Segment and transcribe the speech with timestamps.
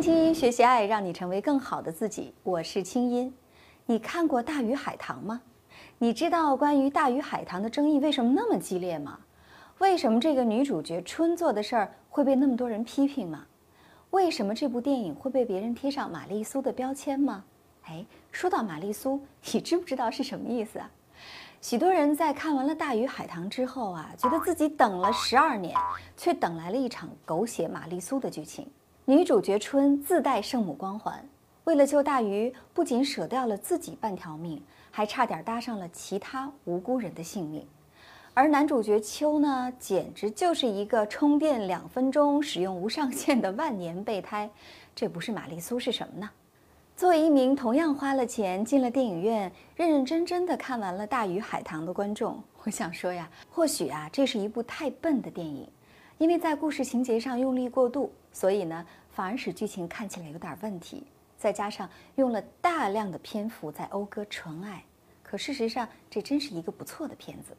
[0.00, 2.32] 听音，学习爱，让你成为更好的自己。
[2.44, 3.34] 我是清音。
[3.84, 5.40] 你看过《大鱼海棠》吗？
[5.98, 9.18] 你知道关于《大鱼海棠》的争议为什么那么激烈吗？
[9.78, 13.44] 为什么这个女主角春做的事儿会被那么多人批评吗？
[14.10, 17.42] 为什么这部电影会被别人贴上玛丽苏的标签吗？
[17.86, 19.20] 哎，说到玛丽苏，
[19.52, 20.88] 你知不知道是什么意思啊？
[21.60, 25.76] 许多人在看完了《大鱼海棠》之后啊，觉得自己等了十二年，
[26.16, 28.64] 却等来了一场狗血玛丽苏的剧情。
[29.08, 31.26] 女主角春自带圣母光环，
[31.64, 37.66] 为了救大鱼，不仅舍掉了自己半条命，还差点搭上了其他无辜人的性命。
[38.34, 44.46] 而男主角秋呢，简直就是一个充电两分钟、使用无上限的万年备胎。
[44.94, 46.28] 这不是玛丽苏是什么呢？
[46.94, 55.66] 作为一名同样花了钱进了电影院、认认真真的看完了《大鱼海棠》的观众，我想说呀，或许啊，这是一部太笨的电影，
[56.18, 61.04] 因为在故事情节上用力过度，所以呢，反而使剧情看起来有点问题。
[61.36, 64.84] 再加上用了大量的篇幅在讴歌纯爱，
[65.22, 67.56] 可事实上这真是一个不错的片子。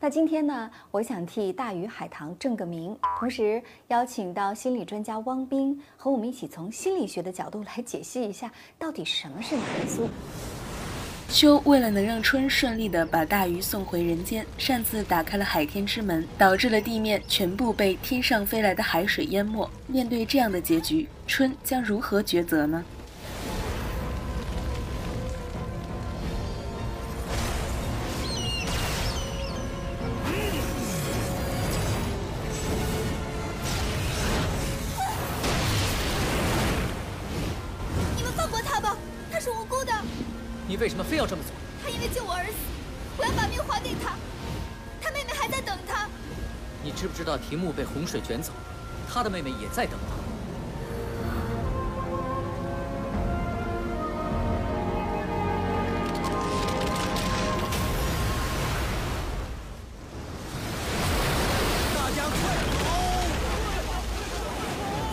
[0.00, 10.08] 那今天呢，我想替《大鱼海棠》正个名，同时邀请到心理专家汪斌和我们一起从心理学的角度来解析一下，到底什么是玛丽苏。
[11.32, 19.68] 秋为了能让春顺利的把大鱼送回人间，擅自打开了海天之门，导致了地面全部被天上飞来的海水淹没。
[19.86, 22.84] 面对这样的结局，春将如何抉择呢？
[47.72, 48.52] 被洪水卷走，
[49.12, 50.14] 他的妹妹也在等他。
[61.94, 62.40] 大家快
[62.78, 62.84] 跑！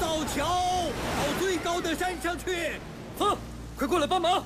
[0.01, 0.37] 造桥，
[1.17, 2.79] 到最高的山上去！
[3.17, 3.37] 风，
[3.77, 4.43] 快过来帮忙！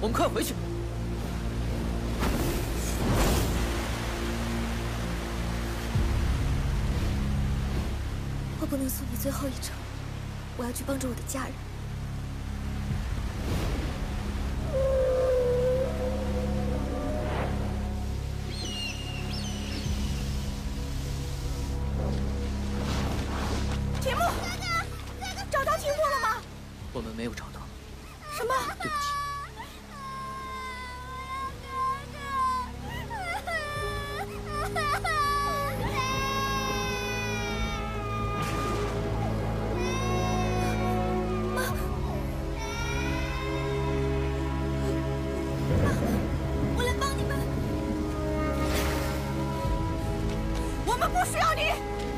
[0.00, 0.54] 我们快回去！
[8.60, 9.74] 我不能送你最后一程，
[10.56, 11.69] 我要去帮助我的家人。
[34.74, 35.10] 妈妈
[46.76, 47.38] 我来帮你们。
[50.86, 51.10] 我们。
[51.10, 51.62] 不需要你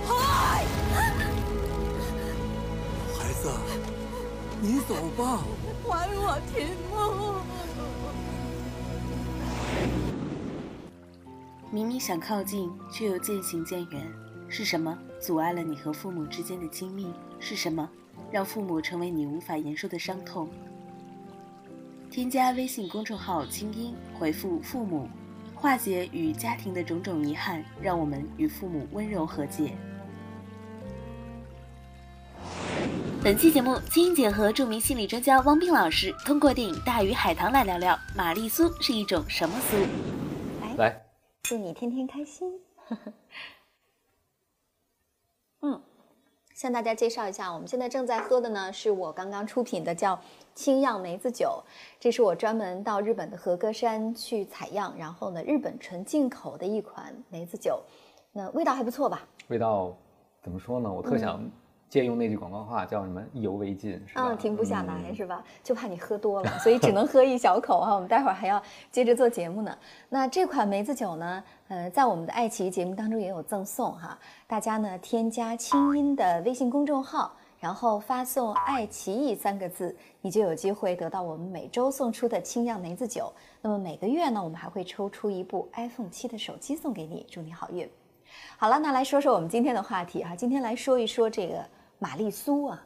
[0.07, 0.65] 嗨
[3.19, 3.51] 孩子
[4.61, 5.43] 你走吧
[5.89, 7.32] 还我天梦
[11.75, 14.07] 明明想靠近，却又渐行渐远，
[14.47, 17.07] 是什么阻碍了你和父母之间的亲密？
[17.41, 17.89] 是什么
[18.31, 20.51] 让父母成为你无法言说的伤痛？
[22.11, 25.09] 添加微信公众号“清音”，回复“父母”，
[25.57, 29.73] 化解与家庭的种种遗憾，让我们与父母温柔和解。
[33.25, 39.79] 本期节目，清音姐和著名心理专家汪斌老师通过电影《大鱼海棠》来聊聊玛丽苏是一种什么苏。
[40.77, 41.03] 来，
[41.53, 42.59] 祝你天天开心。
[45.61, 45.83] 嗯，
[46.55, 50.19] 向大家介绍一下，我们现在正在喝的呢，是我刚刚出品的叫
[50.55, 51.63] 青样梅子酒。
[52.01, 57.83] 这是我专门到日本的和歌山去采样，然后呢，日本纯进口的一款梅子酒。
[58.33, 59.21] 那味道还不错吧？
[59.49, 59.95] 味道
[60.43, 60.91] 怎么说呢？
[60.91, 61.39] 我特想。
[61.93, 64.29] 借用那句广告话叫什么“意犹未尽”是吧？
[64.31, 65.45] 嗯，停不下来是吧？
[65.63, 67.95] 就怕你喝多了，所以只能喝一小口啊。
[67.95, 69.77] 我们待会儿还要接着做节目呢。
[70.09, 74.19] 那这款梅子酒呢，呃，在我们的爱奇艺节目当中也有赠送哈。
[74.47, 77.31] 大家呢添加清音的微信公众号，
[77.61, 83.31] 然后发送“爱奇艺”三个字，你就有机会得到我们每周送出的清酿梅子酒。
[83.61, 87.87] 那么每个月呢，我们还会抽出一部 iPhone 七的手机送给你，祝你好运。
[88.57, 90.35] 好了，那来说说我们今天的话题哈。
[90.35, 91.63] 今天来说一说这个。
[92.03, 92.85] 玛丽苏啊，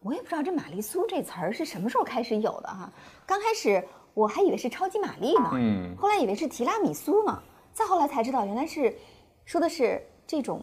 [0.00, 2.88] 我也不知道这玛丽苏这词儿是什么时候开始有的哈。
[3.26, 5.96] 刚开始我还以为是超级玛丽呢，嗯。
[5.96, 7.42] 后来以为是提拉米苏呢，
[7.72, 8.96] 再后来才知道原来是
[9.44, 10.62] 说的是这种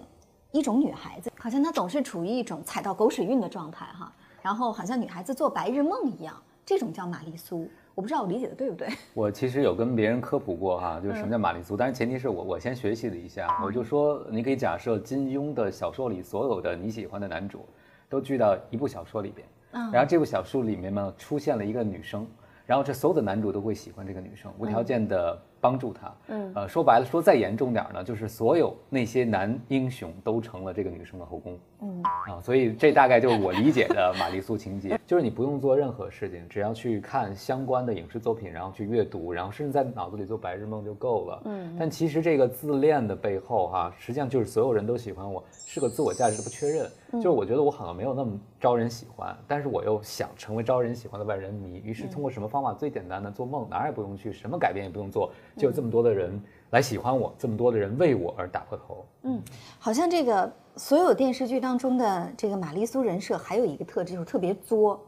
[0.54, 4.10] 一种女孩子，好像她总是处于一种踩到狗屎运的状态哈，
[4.42, 7.70] 然后好像女孩子做白日梦一样，这种叫玛丽苏。
[7.94, 8.90] 我不知道我理解的对不对？
[9.14, 17.66] 我其实有跟别人科普过哈，就是什么叫玛丽苏，但是前提是我我先学习了一下，我就说你可以假设金庸的小说里所有的你喜欢的男主，
[18.10, 19.48] 都聚到一部小说里边，
[19.94, 22.28] 然后这部小说里面呢出现了一个女生，
[22.66, 41.42] 然后这所有的男主都会喜欢这个女生，无条件的帮助她，嗯，呃说白了说再严重点儿呢，就是所有那些男英雄都成了这个女生的后宫，嗯啊，所以这大概就是我理解的玛丽苏情节， 就是你不用做任何事情，只要去看相关的影视作品，然后去阅读，然后甚至在脑子里做白日梦就够了。
[41.46, 46.88] 嗯，但其实这个自恋的背后哈、实际上就是所有人都喜欢我，是个自我价值的不确认。
[47.14, 52.74] 就是我觉得我好像没有那么招人喜欢，但是我又想成为招人喜欢的万人迷，于是通过什么方法？
[52.74, 56.42] 最简单的，做梦，哪儿也不用去，什么改变也不用做，就有这么多的人
[56.72, 59.06] 来喜欢我，这么多的人为我而打破头。
[59.24, 59.42] 嗯
[59.80, 65.00] 好像这个所有电视剧当中的这个玛丽苏人设还有一个特质，就是特别作。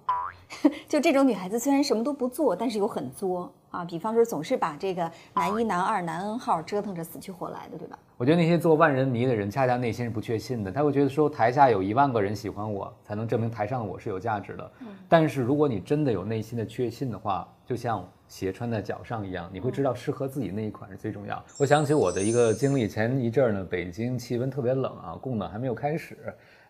[0.88, 3.84] 就这种女孩子虽然什么都不做，但是又很作啊。
[3.84, 8.00] 比方说，总是把这个男一、男二、男 N 号折腾着死去活来的，对吧？
[8.16, 10.72] 我觉得那些做万人迷的人，恰恰内心是不确信的。
[10.72, 14.72] 他会觉得说，台下有一万个人喜欢我，才能证明台上的我是有价值的。
[15.10, 21.44] 但是如果你真的有内心的确信的话，就像鞋穿在脚上一样，你会知道适合自己那一款是最重要。
[21.58, 26.18] 我想起我的一个经历，前一阵儿呢，北京气温特别冷啊，供暖还没有开始。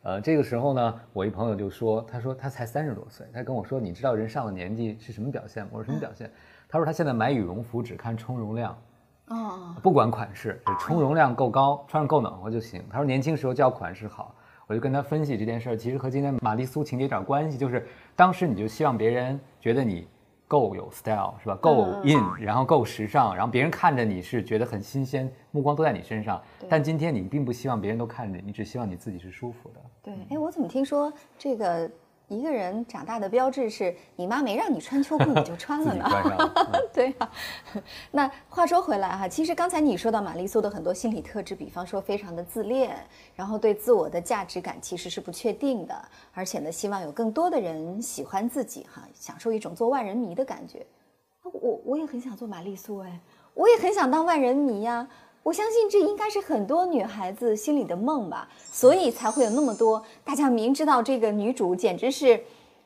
[0.03, 5.71] 呃，这个时候呢，我一朋友就说，他说他才三十多岁，他跟我说，你知道人上了年纪是什么表现吗？
[5.73, 6.31] 我说什么表现？
[6.69, 8.77] 他说他现在买羽绒服只看充绒量。
[9.29, 12.81] 哦，不管款式，只充绒量够高，穿上够暖和就行。
[12.89, 14.33] 他说年轻时候叫款式好，
[14.67, 20.07] 我就跟他分析这件事儿，其实和今天玛丽苏情节有点关系，就是当时你就希望别人觉得你
[20.47, 21.55] 够有 style 是吧？
[21.55, 26.41] 够 in，然后够时尚，然后别人看着你是觉得很新鲜，目光都在你身上。
[26.69, 29.81] 但今天你并不希望别人都看着你，你只希望你自己是舒服的。
[30.01, 31.89] 对，哎，我怎么听说这个
[32.27, 36.53] 一个人长大的标志是你妈没让你穿秋裤你就 穿了呢？
[36.93, 37.31] 对呀、
[38.11, 42.97] 那话说回来哈，其实刚才你说到玛丽苏的很多心理特质，比方说非常的自恋，
[43.33, 45.95] 然后对自我的价值感其实是不确定的，
[46.33, 50.85] 而且呢，希望有更多的人喜欢自己哈，享受一种做万人迷的感觉。
[51.43, 53.19] 我我也很想做玛丽苏哎，
[53.53, 55.07] 我也很想当万人迷呀、
[55.47, 62.37] 我相信这应该是很多女孩子心里的梦吧，所以才会有那么多大家明知道这个女主简直是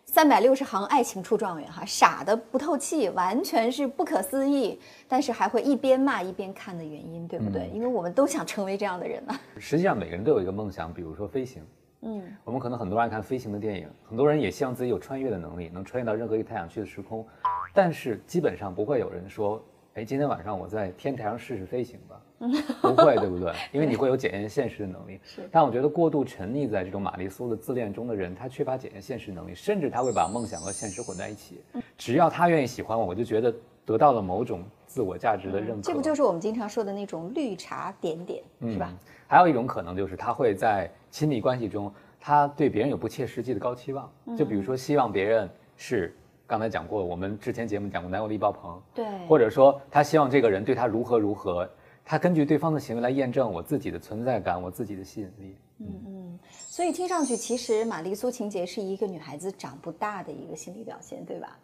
[0.05, 7.67] 三百六十行爱情出状元哈，傻的不透气，完全是不可思议，但是还会一边骂一边看的原因，对不对？
[7.73, 11.65] 因为我们都想成为这样的人呢、实际上每个人都有一个梦想，比如说飞行。
[12.01, 17.25] 嗯，我们可能很多人爱看飞行的电影，很多人也希望自己有穿越的能力，能穿越到任何一个他想去的时空，
[17.73, 19.59] 但是基本上不会有人说，
[19.95, 22.21] 哎，今天晚上我在天台上试试飞行吧，
[22.81, 23.53] 不会，对不 对？
[23.71, 25.19] 因为你会有检验现实的能力。
[25.23, 31.61] 是但我觉得过度沉溺在这种玛丽苏的自恋中的人，他缺乏检验现实能力，甚至他会把梦想和现实混在一起。
[31.97, 33.53] 只要他愿意喜欢我，我就觉得
[33.85, 35.81] 得到了某种自我价值的认可。
[35.83, 38.91] 这不就是我们经常说的那种绿茶点点，是吧？
[39.27, 46.13] 还有一种可能就是他会在亲密关系中，他对别人有不切实际的高期望，就比如说希望别人是
[46.45, 51.69] 刚才讲过，我们之前节目讲过男友力爆棚，对或者说他希望这个人对他如何如何，
[52.11, 55.55] 他根据对方的行为来验证我自己的存在感，我自己的吸引力。
[55.77, 61.57] 嗯嗯所以听上去，其实玛丽苏情节是一个女孩子长不大的一个心理表现，对吧？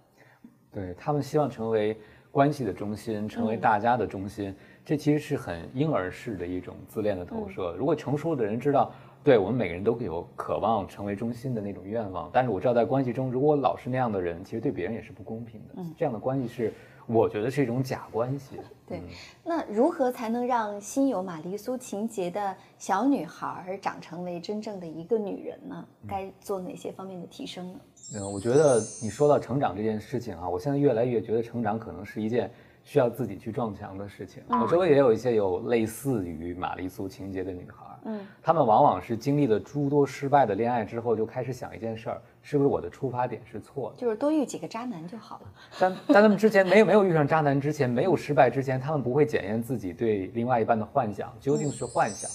[0.71, 1.97] 对他们希望成为
[2.31, 7.75] 关系的中心，成为大家的中心，这其实是很婴儿式的一种自恋的投射。
[7.77, 8.93] 如果成熟的人知道，
[9.25, 15.83] 对我们每个人都有渴望成为中心的那种愿望，但是我知道在关系中，如果我老是那样的人，其实对别人也是不公平的。
[15.97, 16.73] 这样的关系是，
[17.07, 18.57] 我觉得是一种假关系。
[18.85, 19.03] 对嗯
[19.43, 25.85] 那如何才能让心有玛丽苏情节的小女孩儿长成为真正的一个女人呢？
[26.07, 27.79] 该做哪些方面的提升呢？
[28.15, 32.49] 嗯，我觉得你说到成长这件事情啊，我现在越来越觉得成长可能是一件
[32.87, 34.41] 需要自己去撞墙的事情。
[34.47, 43.97] 我周围也有一些有类似于玛丽苏情节的女孩，嗯，她们往往是经历了诸多失败的恋爱之后，就开始想一件事儿：是不是我的出发点是错的？
[43.97, 45.41] 就是多遇几个渣男就好了。
[45.77, 52.31] 但但他们之前没有没有遇上渣男之前，没有失败之前，他们不会检验自己对另外一半的幻想究竟是幻想，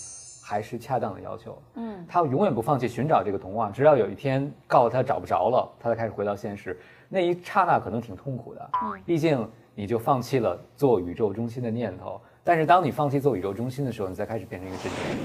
[0.47, 1.56] 还是恰当的要求。
[1.76, 6.78] 嗯，他永远不放弃寻找这个童话，直到有一天告诉他找不着了，他才开始回到现实。
[7.09, 8.71] 那一刹那可能挺痛苦的，
[9.06, 12.20] 毕竟你就放弃了做宇宙中心的念头。
[12.44, 15.18] 但是当你放弃做宇宙中心的时候，你再开始变成一个真正的人。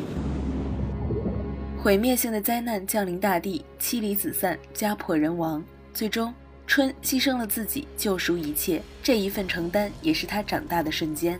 [1.81, 5.63] 毁灭性的灾难降临大地，妻离子散，家破人亡。
[5.93, 6.33] 最终，
[6.65, 8.81] 春牺牲了自己，救赎一切。
[9.01, 11.39] 这一份承担，也是他长大的瞬间。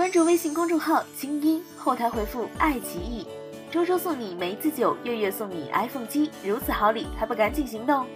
[0.00, 3.26] 关注微信公众号“精英”，后台回复“爱奇艺”，
[3.70, 8.06] 周周送你梅子酒，月月送你 iPhone 七，如此好礼，还不赶紧行动！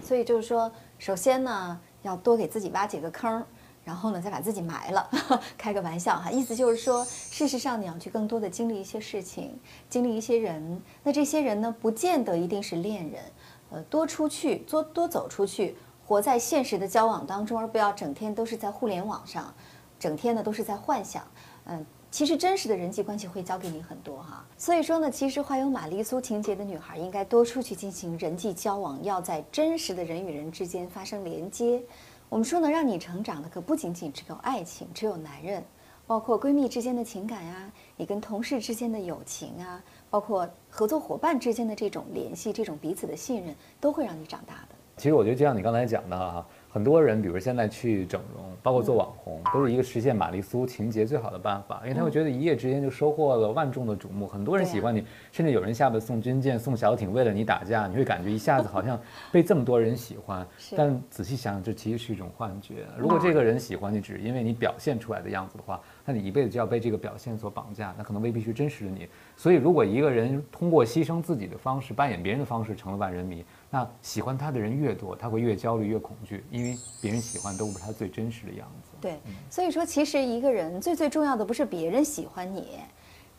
[0.00, 3.44] 所以就是说，首先呢，要多给自己挖几个坑。
[3.84, 5.10] 然后呢，再把自己埋了，
[5.58, 9.58] 开个玩笑哈，意思就是说，事实上你要去更多的经历一些事情，
[9.90, 10.80] 经历一些人。
[11.02, 13.22] 那这些人呢，不见得一定是恋人，
[13.70, 15.76] 呃，多出去，多多走出去，
[16.06, 19.52] 活在现实的交往当中，而不要整天都是在互联网上，
[19.98, 21.22] 整天呢都是在幻想。
[21.66, 24.42] 嗯，其实真实的人际关系会教给你很多哈。
[24.56, 31.82] 所以说呢，其实怀有玛丽苏情节的女孩应该多出去进行人际交往，要在真实的人与人之间发生连接。
[32.28, 35.62] 我们说能，让你成长的可不仅仅只有爱情，只有男人，
[36.06, 44.74] 包括闺蜜之间的情感呀，你跟同事之间的友情啊，包括合作伙伴之间的这种联系，这种彼此的信任，都会让你长大的。
[44.96, 46.46] 其实我觉得，就像你刚才讲的哈。
[46.74, 59.00] 很多人，比如现在去整容，包括做网红，都是一个实现玛丽苏情节最好的办法，因为他会觉得一夜之间就收获了万众的瞩目，很多人喜欢你，甚至有人下边送军舰、送小艇，为了你打架，你会感觉一下子好像
[59.30, 60.44] 被这么多人喜欢。
[60.76, 62.84] 但仔细想想，这其实是一种幻觉。
[62.98, 69.08] 如果这个人喜欢你，只是因为你表现出来的样子的话，那你一辈子就要被这个表现所绑架，那可能未必是真实的你。
[69.36, 73.44] 所以，如果一个人通过牺牲自己的方式扮演别人的方式成了万人迷。
[73.70, 78.90] 那喜欢他的人越多，他会越焦虑越恐惧，因为别人喜欢都不是他最真实的样子。
[79.00, 79.18] 对，
[79.50, 82.78] 所以说其实一个人最最重要的不是别人喜欢你，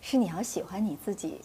[0.02, 1.40] 是你要喜欢你自己。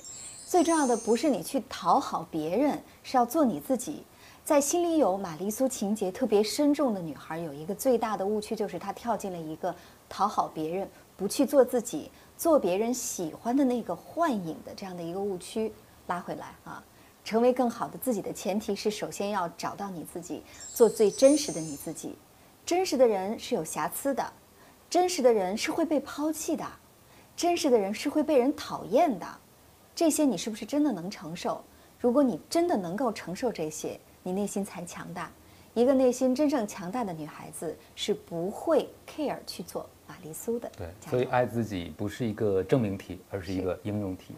[0.44, 4.02] 最重要的不是你去讨好别人，是要做你自己。
[4.42, 9.72] 在心里有玛丽苏情节特别深重的女孩，有一个最大的误区，就是她跳进了一个
[10.08, 15.72] 讨好别人，不去做自己，做别人喜欢的那个幻影的这样的一个误区。
[16.08, 16.82] 拉回来啊。
[17.24, 20.42] 成为更好的自己的前提是，首先要找到你自己，
[20.74, 22.16] 做最真实的你自己。
[22.64, 24.32] 真实的人是有瑕疵的，
[24.88, 26.64] 真实的人是会被抛弃的，
[27.36, 29.26] 真实的人是会被人讨厌的。
[29.94, 31.62] 这些你是不是真的能承受？
[31.98, 35.30] 如果你真的能够承受这些，你内心才强大。
[35.74, 40.70] 一个内心真正强大的女孩子是不会 care 去做玛丽苏的。
[40.76, 44.34] 对，所以爱自己不是一个证明题，而是一个应用题。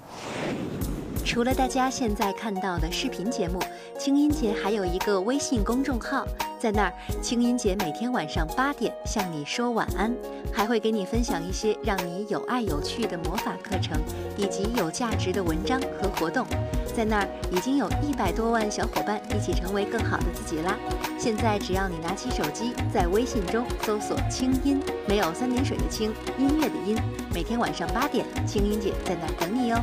[1.24, 3.58] 除了大家现在看到的视频节目，
[3.98, 6.26] 清音姐还有一个微信公众号，
[6.58, 10.14] 在那儿，清音姐每天晚上八点向你说晚安，
[10.52, 13.98] 还会给你分享一些让你有爱有趣的魔法课程，
[14.36, 16.46] 以及有价值的文章和活动。
[16.94, 20.76] 在那儿已经有一百多万小伙伴一起成为更好的自己啦！
[21.18, 26.98] 现在只要你拿起手机，在微信中搜索“清音”，没有三点水的“清”，音乐的“音”，
[27.32, 29.78] 每天晚上八点，清音姐在那儿等你哟。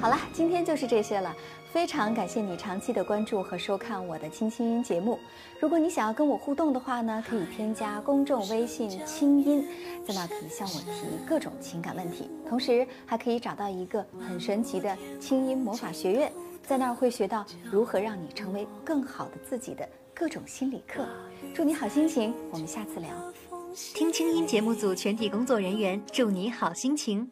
[0.00, 1.34] 好了，今天就是这些了。
[1.72, 5.18] 非常感谢你长期的关注和收看我的清新音节目。
[5.60, 9.66] 如果你想要跟我互动的话呢，可以添加公众微信“清音”，
[10.06, 12.30] 在那可以向我提各种情感问题。
[12.48, 21.04] 同时还可以找到一个很神奇的清音魔法学院，在那儿会学到如何让你成为更好的自己的各种心理课。
[21.52, 23.10] 祝你好心情，我们下次聊。
[23.94, 27.30] 听清音节目组全体工作人员祝你好心情。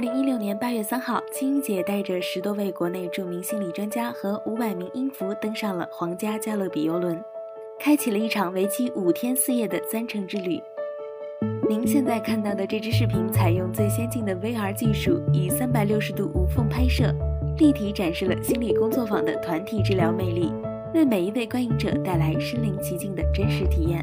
[0.00, 7.22] 二零一六年八月三号，青音姐带着十多位国内著名心理专家和五百名音符登上了皇家加勒比游轮，
[7.78, 10.58] 开启了一场为期五天四夜的三城之旅。
[11.68, 17.14] 您现在看到的这支视频采用最先进的 VR 技术，以三百六十度无缝拍摄，
[17.58, 20.50] 立体展示了心理工作坊的团体治疗魅力，
[20.94, 24.02] 为每一位观影者带来身临其境的真实体验。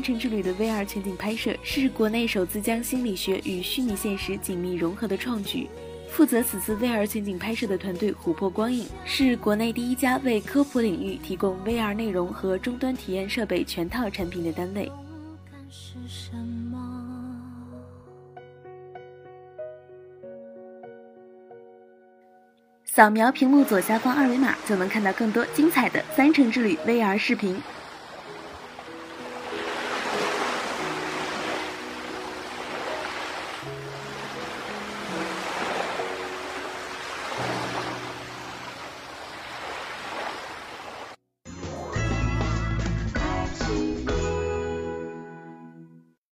[0.00, 5.68] 三城之旅的 VR 全景拍摄是国内首次将心理学与虚拟现实紧密融合的创举。
[6.08, 14.90] 负责此次 VR 全景拍摄的团队琥珀光影是国内第一家为科普领域提供 VR 内容和终端体验设备全套产品的单位。
[22.86, 27.60] 扫描屏幕左下方二维码，就能看到更多精彩的三城之旅 VR 视频。